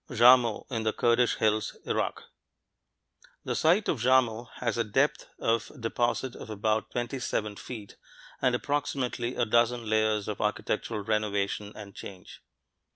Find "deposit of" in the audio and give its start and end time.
5.79-6.49